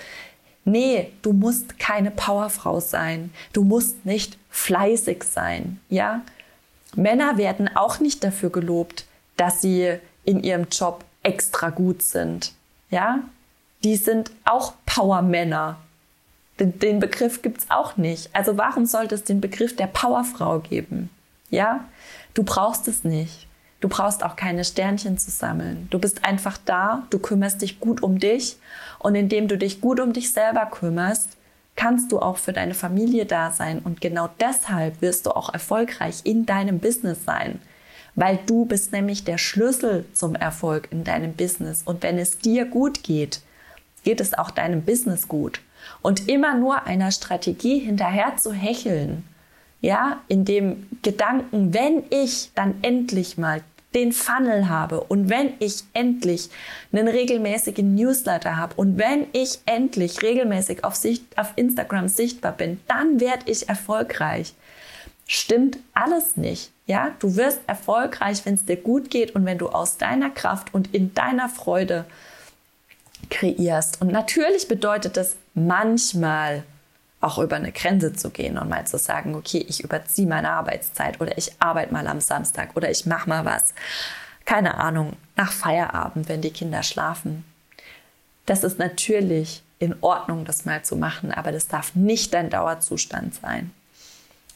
Nee, 0.66 1.12
du 1.22 1.34
musst 1.34 1.78
keine 1.78 2.10
Powerfrau 2.10 2.80
sein. 2.80 3.32
Du 3.54 3.64
musst 3.64 4.08
nicht 4.08 4.40
fleißig 4.50 5.24
sein. 5.24 5.80
Ja, 5.90 6.22
Männer 6.96 7.38
werden 7.38 7.70
auch 7.76 8.00
nicht 8.00 8.24
dafür 8.24 8.50
gelobt, 8.50 9.06
dass 9.38 9.62
sie 9.62 9.98
in 10.24 10.44
ihrem 10.44 10.68
Job 10.72 11.04
extra 11.24 11.70
gut 11.70 12.02
sind. 12.02 12.54
Ja, 12.90 13.20
die 13.84 13.96
sind 13.96 14.32
auch 14.46 14.74
Powermänner. 14.86 15.78
Den, 16.60 16.78
den 16.80 17.00
Begriff 17.00 17.42
gibt's 17.42 17.66
auch 17.70 17.98
nicht. 17.98 18.30
Also 18.34 18.58
warum 18.58 18.86
sollte 18.86 19.16
es 19.16 19.24
den 19.24 19.42
Begriff 19.42 19.76
der 19.76 19.88
Powerfrau 19.88 20.60
geben? 20.60 21.10
Ja, 21.50 21.86
du 22.34 22.44
brauchst 22.44 22.88
es 22.88 23.04
nicht. 23.04 23.48
Du 23.80 23.90
brauchst 23.90 24.24
auch 24.24 24.36
keine 24.36 24.64
Sternchen 24.64 25.18
zu 25.18 25.32
sammeln. 25.32 25.88
Du 25.90 25.98
bist 25.98 26.24
einfach 26.24 26.60
da, 26.66 27.08
du 27.10 27.18
kümmerst 27.18 27.64
dich 27.64 27.80
gut 27.80 28.04
um 28.04 28.20
dich 28.20 28.58
und 29.00 29.16
indem 29.16 29.48
du 29.48 29.58
dich 29.58 29.82
gut 29.82 30.00
um 30.00 30.14
dich 30.14 30.32
selber 30.32 30.68
kümmerst, 30.68 31.38
kannst 31.76 32.12
du 32.12 32.20
auch 32.20 32.38
für 32.38 32.54
deine 32.54 32.76
Familie 32.76 33.26
da 33.26 33.50
sein 33.50 33.80
und 33.80 34.02
genau 34.02 34.30
deshalb 34.40 35.02
wirst 35.02 35.26
du 35.26 35.32
auch 35.32 35.52
erfolgreich 35.52 36.22
in 36.26 36.46
deinem 36.46 36.78
Business 36.78 37.26
sein, 37.26 37.60
weil 38.14 38.38
du 38.46 38.66
bist 38.66 38.92
nämlich 38.92 39.24
der 39.24 39.40
Schlüssel 39.40 40.06
zum 40.14 40.36
Erfolg 40.36 40.90
in 40.92 41.04
deinem 41.04 41.34
Business 41.34 41.82
und 41.84 42.04
wenn 42.04 42.20
es 42.20 42.38
dir 42.38 42.66
gut 42.66 43.02
geht, 43.02 43.42
geht 44.04 44.22
es 44.22 44.38
auch 44.38 44.52
deinem 44.52 44.84
Business 44.84 45.28
gut. 45.28 45.62
Und 46.02 46.30
immer 46.30 46.56
nur 46.56 46.84
einer 46.86 47.12
Strategie 47.12 47.80
hinterher 47.80 48.38
zu 48.38 48.54
hecheln, 48.54 49.24
ja, 49.82 50.22
in 50.28 50.46
dem 50.46 50.88
Gedanken, 51.02 51.74
wenn 51.74 52.04
ich 52.12 52.52
dann 52.54 52.76
endlich 52.84 53.38
mal 53.38 53.62
den 53.94 54.14
Funnel 54.14 54.70
habe 54.70 55.02
und 55.02 55.30
wenn 55.30 55.54
ich 55.60 55.84
endlich 55.94 56.50
einen 56.94 57.08
regelmäßigen 57.08 57.96
Newsletter 57.96 58.56
habe 58.56 58.76
und 58.76 58.98
wenn 58.98 59.28
ich 59.34 59.60
endlich 59.66 60.22
regelmäßig 60.22 60.84
auf, 60.84 60.96
Sicht, 60.96 61.38
auf 61.38 61.54
Instagram 61.56 62.08
sichtbar 62.08 62.54
bin, 62.54 62.80
dann 62.88 63.20
werde 63.20 63.52
ich 63.52 63.68
erfolgreich. 63.68 64.54
Stimmt 65.28 65.78
alles 65.94 66.38
nicht. 66.38 66.72
Ja, 66.86 67.12
du 67.20 67.36
wirst 67.36 67.62
erfolgreich, 67.68 68.46
wenn 68.46 68.56
es 68.56 68.66
dir 68.66 68.78
gut 68.78 69.10
geht 69.10 69.36
und 69.36 69.46
wenn 69.46 69.58
du 69.58 69.70
aus 69.70 69.98
deiner 69.98 70.30
Kraft 70.30 70.74
und 70.74 70.94
in 70.94 71.14
deiner 71.14 71.50
Freude 71.50 72.06
kreierst. 73.32 74.02
Und 74.02 74.12
natürlich 74.12 74.68
bedeutet 74.68 75.18
das 75.18 75.36
manchmal 75.56 76.64
auch 77.22 77.38
über 77.38 77.56
eine 77.56 77.72
Grenze 77.72 78.14
zu 78.14 78.30
gehen 78.30 78.58
und 78.58 78.70
mal 78.70 78.86
zu 78.86 78.98
sagen, 78.98 79.36
okay, 79.36 79.66
ich 79.68 79.84
überziehe 79.84 80.28
meine 80.28 80.50
Arbeitszeit 80.52 81.22
oder 81.22 81.38
ich 81.38 81.52
arbeite 81.60 81.94
mal 81.94 82.08
am 82.08 82.20
Samstag 82.20 82.76
oder 82.76 82.90
ich 82.90 83.06
mache 83.06 83.30
mal 83.30 83.46
was. 83.46 83.74
Keine 84.46 84.76
Ahnung, 84.76 85.14
nach 85.36 85.52
Feierabend, 85.52 86.28
wenn 86.28 86.42
die 86.42 86.52
Kinder 86.52 86.84
schlafen. 86.84 87.46
Das 88.48 88.64
ist 88.64 88.80
natürlich 88.80 89.64
in 89.78 89.96
Ordnung, 90.02 90.46
das 90.46 90.66
mal 90.66 90.84
zu 90.84 90.96
machen, 90.96 91.32
aber 91.32 91.52
das 91.52 91.68
darf 91.68 91.96
nicht 91.96 92.34
dein 92.34 92.50
Dauerzustand 92.50 93.36
sein. 93.36 93.72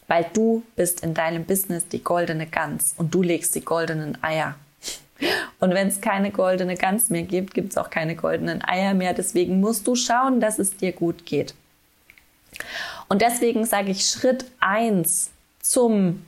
Weil 0.07 0.25
du 0.33 0.63
bist 0.75 1.01
in 1.01 1.13
deinem 1.13 1.45
Business 1.45 1.87
die 1.87 2.03
goldene 2.03 2.45
Gans 2.45 2.93
und 2.97 3.13
du 3.13 3.21
legst 3.21 3.55
die 3.55 3.65
goldenen 3.65 4.21
Eier. 4.23 4.55
Und 5.59 5.73
wenn 5.73 5.87
es 5.87 6.01
keine 6.01 6.31
goldene 6.31 6.75
Gans 6.75 7.09
mehr 7.09 7.23
gibt, 7.23 7.53
gibt 7.53 7.71
es 7.71 7.77
auch 7.77 7.89
keine 7.89 8.15
goldenen 8.15 8.63
Eier 8.63 8.93
mehr. 8.93 9.13
Deswegen 9.13 9.59
musst 9.59 9.87
du 9.87 9.95
schauen, 9.95 10.39
dass 10.39 10.59
es 10.59 10.75
dir 10.75 10.91
gut 10.91 11.25
geht. 11.25 11.55
Und 13.07 13.21
deswegen 13.21 13.65
sage 13.65 13.91
ich 13.91 14.05
Schritt 14.05 14.45
eins 14.59 15.31
zum 15.61 16.25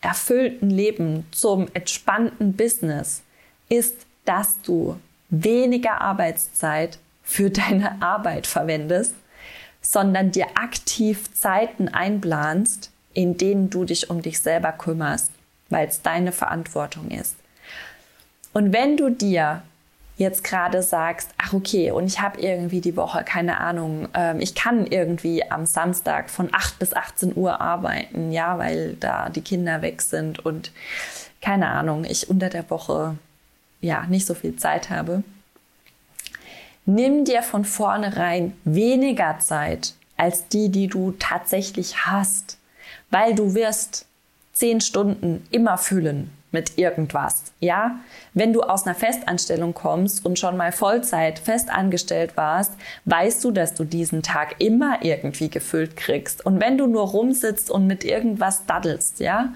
erfüllten 0.00 0.70
Leben, 0.70 1.26
zum 1.30 1.68
entspannten 1.72 2.54
Business 2.54 3.22
ist, 3.68 4.06
dass 4.24 4.60
du 4.62 4.98
weniger 5.30 6.00
Arbeitszeit 6.00 6.98
für 7.22 7.50
deine 7.50 8.02
Arbeit 8.02 8.46
verwendest, 8.46 9.14
sondern 9.80 10.30
dir 10.30 10.46
aktiv 10.54 11.32
Zeiten 11.34 11.88
einplanst, 11.88 12.90
in 13.12 13.36
denen 13.36 13.70
du 13.70 13.84
dich 13.84 14.10
um 14.10 14.22
dich 14.22 14.40
selber 14.40 14.72
kümmerst, 14.72 15.30
weil 15.70 15.88
es 15.88 16.02
deine 16.02 16.32
Verantwortung 16.32 17.10
ist. 17.10 17.36
Und 18.54 18.72
wenn 18.72 18.96
du 18.96 19.10
dir 19.10 19.62
jetzt 20.16 20.44
gerade 20.44 20.80
sagst, 20.80 21.30
ach 21.38 21.52
okay, 21.52 21.90
und 21.90 22.06
ich 22.06 22.20
habe 22.20 22.40
irgendwie 22.40 22.80
die 22.80 22.96
Woche, 22.96 23.24
keine 23.24 23.60
Ahnung, 23.60 24.08
ähm, 24.14 24.38
ich 24.40 24.54
kann 24.54 24.86
irgendwie 24.86 25.50
am 25.50 25.66
Samstag 25.66 26.30
von 26.30 26.48
8 26.52 26.78
bis 26.78 26.94
18 26.94 27.36
Uhr 27.36 27.60
arbeiten, 27.60 28.30
ja, 28.30 28.56
weil 28.58 28.94
da 28.94 29.28
die 29.28 29.40
Kinder 29.40 29.82
weg 29.82 30.00
sind 30.02 30.38
und 30.38 30.70
keine 31.42 31.68
Ahnung, 31.68 32.04
ich 32.04 32.30
unter 32.30 32.48
der 32.48 32.70
Woche 32.70 33.16
ja 33.80 34.06
nicht 34.06 34.24
so 34.24 34.34
viel 34.34 34.56
Zeit 34.56 34.88
habe. 34.88 35.24
Nimm 36.86 37.24
dir 37.24 37.42
von 37.42 37.64
vornherein 37.64 38.56
weniger 38.64 39.40
Zeit 39.40 39.94
als 40.16 40.46
die, 40.46 40.68
die 40.68 40.86
du 40.86 41.12
tatsächlich 41.18 42.06
hast, 42.06 42.58
weil 43.10 43.34
du 43.34 43.54
wirst 43.54 44.06
zehn 44.52 44.80
Stunden 44.80 45.44
immer 45.50 45.76
füllen 45.76 46.30
mit 46.54 46.78
irgendwas. 46.78 47.52
Ja, 47.60 47.98
wenn 48.32 48.54
du 48.54 48.62
aus 48.62 48.86
einer 48.86 48.94
Festanstellung 48.94 49.74
kommst 49.74 50.24
und 50.24 50.38
schon 50.38 50.56
mal 50.56 50.72
Vollzeit 50.72 51.38
festangestellt 51.38 52.38
warst, 52.38 52.72
weißt 53.04 53.44
du, 53.44 53.50
dass 53.50 53.74
du 53.74 53.84
diesen 53.84 54.22
Tag 54.22 54.54
immer 54.60 55.00
irgendwie 55.02 55.50
gefüllt 55.50 55.96
kriegst. 55.96 56.46
Und 56.46 56.60
wenn 56.60 56.78
du 56.78 56.86
nur 56.86 57.08
rumsitzt 57.08 57.70
und 57.70 57.86
mit 57.86 58.04
irgendwas 58.04 58.64
daddelst, 58.64 59.20
ja, 59.20 59.52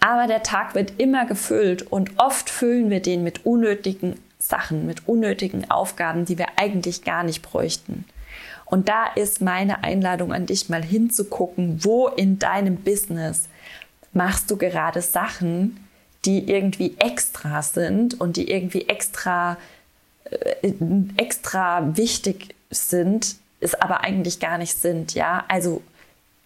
aber 0.00 0.26
der 0.26 0.42
Tag 0.42 0.74
wird 0.74 0.94
immer 0.98 1.26
gefüllt 1.26 1.82
und 1.82 2.18
oft 2.18 2.50
füllen 2.50 2.90
wir 2.90 3.00
den 3.00 3.22
mit 3.22 3.46
unnötigen 3.46 4.18
Sachen, 4.38 4.86
mit 4.86 5.06
unnötigen 5.08 5.70
Aufgaben, 5.70 6.24
die 6.24 6.38
wir 6.38 6.46
eigentlich 6.56 7.04
gar 7.04 7.22
nicht 7.22 7.42
bräuchten. 7.42 8.04
Und 8.64 8.88
da 8.88 9.06
ist 9.14 9.40
meine 9.40 9.84
Einladung 9.84 10.32
an 10.32 10.46
dich 10.46 10.68
mal 10.68 10.82
hinzugucken, 10.82 11.84
wo 11.84 12.08
in 12.08 12.38
deinem 12.38 12.76
Business 12.76 13.48
machst 14.14 14.50
du 14.50 14.56
gerade 14.56 15.02
Sachen, 15.02 15.83
die 16.24 16.50
irgendwie 16.50 16.96
extra 16.98 17.62
sind 17.62 18.20
und 18.20 18.36
die 18.36 18.50
irgendwie 18.50 18.88
extra, 18.88 19.56
äh, 20.24 20.72
extra 21.16 21.96
wichtig 21.96 22.54
sind, 22.70 23.36
es 23.60 23.74
aber 23.74 24.02
eigentlich 24.02 24.40
gar 24.40 24.58
nicht 24.58 24.76
sind, 24.76 25.14
ja. 25.14 25.44
Also 25.48 25.82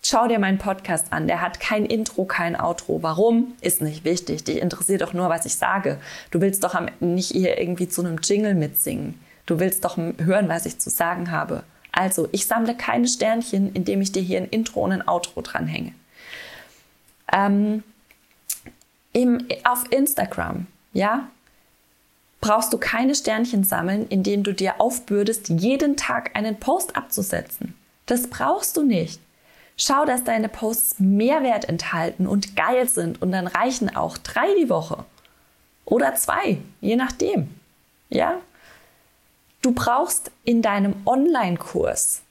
schau 0.02 0.28
dir 0.28 0.38
meinen 0.38 0.58
Podcast 0.58 1.12
an. 1.12 1.26
Der 1.26 1.40
hat 1.40 1.60
kein 1.60 1.84
Intro, 1.84 2.24
kein 2.24 2.58
Outro. 2.58 3.02
Warum? 3.02 3.54
Ist 3.60 3.82
nicht 3.82 4.04
wichtig. 4.04 4.44
Dich 4.44 4.58
interessiert 4.58 5.02
doch 5.02 5.12
nur, 5.12 5.28
was 5.28 5.46
ich 5.46 5.56
sage. 5.56 5.98
Du 6.30 6.40
willst 6.40 6.64
doch 6.64 6.78
nicht 7.00 7.32
hier 7.32 7.58
irgendwie 7.58 7.88
zu 7.88 8.02
einem 8.02 8.18
Jingle 8.22 8.54
mitsingen. 8.54 9.20
Du 9.46 9.58
willst 9.58 9.84
doch 9.84 9.96
hören, 9.96 10.48
was 10.48 10.66
ich 10.66 10.78
zu 10.78 10.90
sagen 10.90 11.30
habe. 11.30 11.62
Also, 11.90 12.28
ich 12.32 12.46
sammle 12.46 12.76
keine 12.76 13.08
Sternchen, 13.08 13.72
indem 13.72 14.02
ich 14.02 14.12
dir 14.12 14.22
hier 14.22 14.38
ein 14.38 14.48
Intro 14.48 14.84
und 14.84 14.92
ein 14.92 15.08
Outro 15.08 15.40
dranhänge. 15.40 15.92
Ähm, 17.32 17.82
im, 19.18 19.48
auf 19.64 19.90
Instagram, 19.90 20.66
ja, 20.92 21.28
brauchst 22.40 22.72
du 22.72 22.78
keine 22.78 23.16
Sternchen 23.16 23.64
sammeln, 23.64 24.06
indem 24.08 24.44
du 24.44 24.54
dir 24.54 24.80
aufbürdest, 24.80 25.48
jeden 25.48 25.96
Tag 25.96 26.36
einen 26.36 26.60
Post 26.60 26.96
abzusetzen. 26.96 27.74
Das 28.06 28.28
brauchst 28.28 28.76
du 28.76 28.82
nicht. 28.82 29.20
Schau, 29.76 30.04
dass 30.04 30.22
deine 30.22 30.48
Posts 30.48 31.00
Mehrwert 31.00 31.68
enthalten 31.68 32.28
und 32.28 32.54
geil 32.54 32.88
sind 32.88 33.20
und 33.20 33.32
dann 33.32 33.48
reichen 33.48 33.94
auch 33.94 34.18
drei 34.18 34.46
die 34.60 34.68
Woche. 34.68 35.04
Oder 35.84 36.14
zwei, 36.14 36.58
je 36.80 36.94
nachdem. 36.94 37.48
Ja? 38.10 38.40
Du 39.62 39.72
brauchst 39.72 40.30
in 40.44 40.62
deinem 40.62 40.94
Online-Kurs 41.06 42.22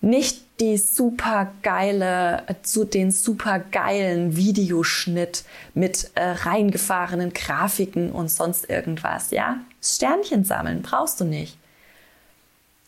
nicht 0.00 0.42
die 0.60 0.76
super 0.76 1.52
geile, 1.62 2.42
zu 2.62 2.84
den 2.84 3.10
super 3.10 3.58
geilen 3.58 4.36
Videoschnitt 4.36 5.44
mit 5.74 6.10
äh, 6.14 6.22
reingefahrenen 6.22 7.32
Grafiken 7.32 8.10
und 8.10 8.30
sonst 8.30 8.68
irgendwas, 8.68 9.30
ja? 9.30 9.58
Sternchen 9.82 10.44
sammeln 10.44 10.82
brauchst 10.82 11.20
du 11.20 11.24
nicht. 11.24 11.56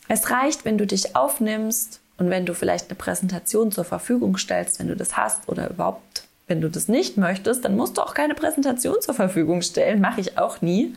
Es 0.07 0.29
reicht, 0.29 0.65
wenn 0.65 0.77
du 0.77 0.85
dich 0.85 1.15
aufnimmst 1.15 2.01
und 2.17 2.29
wenn 2.29 2.45
du 2.45 2.53
vielleicht 2.53 2.89
eine 2.89 2.95
Präsentation 2.95 3.71
zur 3.71 3.85
Verfügung 3.85 4.37
stellst, 4.37 4.79
wenn 4.79 4.89
du 4.89 4.95
das 4.95 5.15
hast 5.15 5.47
oder 5.47 5.69
überhaupt, 5.69 6.25
wenn 6.47 6.59
du 6.59 6.69
das 6.69 6.89
nicht 6.89 7.15
möchtest, 7.17 7.63
dann 7.63 7.77
musst 7.77 7.97
du 7.97 8.01
auch 8.01 8.13
keine 8.13 8.35
Präsentation 8.35 8.97
zur 8.99 9.13
Verfügung 9.13 9.61
stellen, 9.61 10.01
mache 10.01 10.19
ich 10.19 10.37
auch 10.37 10.61
nie. 10.61 10.93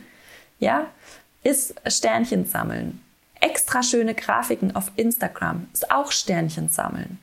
Ja? 0.59 0.87
Ist 1.43 1.75
Sternchen 1.87 2.45
sammeln 2.45 2.99
extra 3.55 3.83
schöne 3.83 4.15
Grafiken 4.15 4.75
auf 4.75 4.91
Instagram 4.97 5.67
ist 5.71 5.89
auch 5.89 6.11
Sternchen 6.11 6.67
sammeln. 6.67 7.19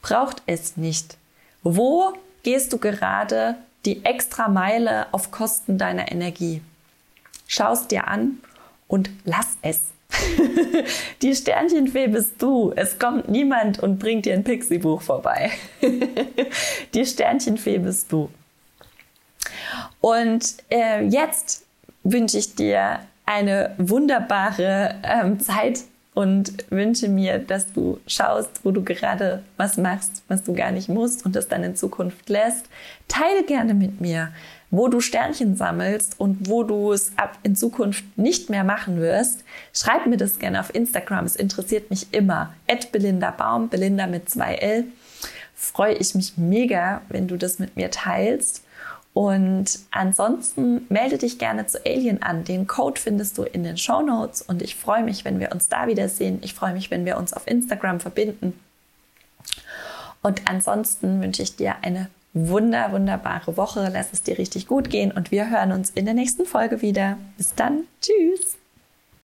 Braucht 0.00 0.40
es 0.46 0.76
nicht. 0.76 1.16
Wo 1.64 2.12
gehst 2.44 2.72
du 2.72 2.78
gerade 2.78 3.56
die 3.84 4.04
extra 4.04 4.46
Meile 4.46 5.12
auf 5.12 5.32
Kosten 5.32 5.76
deiner 5.76 6.12
Energie? 6.12 6.62
Schaust 7.48 7.90
dir 7.90 8.06
an 8.06 8.38
und 8.86 9.10
lass 9.24 9.58
es. 9.62 9.90
die 11.22 11.34
Sternchenfee 11.34 12.06
bist 12.06 12.40
du. 12.40 12.72
Es 12.76 13.00
kommt 13.00 13.28
niemand 13.28 13.80
und 13.80 13.98
bringt 13.98 14.24
dir 14.24 14.34
ein 14.34 14.44
Pixie-Buch 14.44 15.02
vorbei. 15.02 15.50
die 16.94 17.04
Sternchenfee 17.04 17.78
bist 17.78 18.12
du. 18.12 18.30
Und 20.00 20.58
äh, 20.70 21.04
jetzt 21.04 21.66
wünsche 22.04 22.38
ich 22.38 22.54
dir 22.54 23.00
eine 23.26 23.74
wunderbare 23.76 24.94
ähm, 25.02 25.40
Zeit 25.40 25.80
und 26.14 26.70
wünsche 26.70 27.08
mir, 27.08 27.38
dass 27.38 27.72
du 27.74 28.00
schaust, 28.06 28.64
wo 28.64 28.70
du 28.70 28.82
gerade 28.82 29.42
was 29.58 29.76
machst, 29.76 30.22
was 30.28 30.42
du 30.42 30.54
gar 30.54 30.70
nicht 30.70 30.88
musst 30.88 31.26
und 31.26 31.36
das 31.36 31.48
dann 31.48 31.62
in 31.62 31.76
Zukunft 31.76 32.30
lässt. 32.30 32.66
Teile 33.06 33.44
gerne 33.44 33.74
mit 33.74 34.00
mir, 34.00 34.30
wo 34.70 34.88
du 34.88 35.00
Sternchen 35.00 35.56
sammelst 35.56 36.18
und 36.18 36.48
wo 36.48 36.62
du 36.62 36.92
es 36.92 37.12
ab 37.16 37.38
in 37.42 37.54
Zukunft 37.54 38.04
nicht 38.16 38.48
mehr 38.48 38.64
machen 38.64 38.98
wirst. 38.98 39.44
Schreib 39.74 40.06
mir 40.06 40.16
das 40.16 40.38
gerne 40.38 40.60
auf 40.60 40.74
Instagram. 40.74 41.26
Es 41.26 41.36
interessiert 41.36 41.90
mich 41.90 42.06
immer. 42.12 42.54
At 42.66 42.92
Belinda 42.92 43.30
Baum, 43.30 43.68
Belinda 43.68 44.06
mit 44.06 44.30
zwei 44.30 44.54
L. 44.54 44.84
Freue 45.54 45.94
ich 45.94 46.14
mich 46.14 46.38
mega, 46.38 47.02
wenn 47.08 47.28
du 47.28 47.36
das 47.36 47.58
mit 47.58 47.76
mir 47.76 47.90
teilst. 47.90 48.62
Und 49.16 49.78
ansonsten 49.92 50.84
melde 50.90 51.16
dich 51.16 51.38
gerne 51.38 51.64
zu 51.66 51.78
Alien 51.86 52.22
an. 52.22 52.44
Den 52.44 52.66
Code 52.66 53.00
findest 53.00 53.38
du 53.38 53.44
in 53.44 53.64
den 53.64 53.78
Show 53.78 54.02
Notes 54.02 54.42
und 54.42 54.60
ich 54.60 54.76
freue 54.76 55.02
mich, 55.02 55.24
wenn 55.24 55.40
wir 55.40 55.52
uns 55.52 55.70
da 55.70 55.86
wiedersehen. 55.86 56.40
Ich 56.42 56.52
freue 56.52 56.74
mich, 56.74 56.90
wenn 56.90 57.06
wir 57.06 57.16
uns 57.16 57.32
auf 57.32 57.46
Instagram 57.46 57.98
verbinden. 57.98 58.52
Und 60.20 60.42
ansonsten 60.50 61.22
wünsche 61.22 61.40
ich 61.40 61.56
dir 61.56 61.76
eine 61.80 62.10
wunder, 62.34 62.92
wunderbare 62.92 63.56
Woche. 63.56 63.88
Lass 63.90 64.12
es 64.12 64.22
dir 64.22 64.36
richtig 64.36 64.66
gut 64.66 64.90
gehen 64.90 65.12
und 65.12 65.30
wir 65.30 65.48
hören 65.48 65.72
uns 65.72 65.88
in 65.88 66.04
der 66.04 66.12
nächsten 66.12 66.44
Folge 66.44 66.82
wieder. 66.82 67.16
Bis 67.38 67.54
dann. 67.54 67.84
Tschüss. 68.02 68.58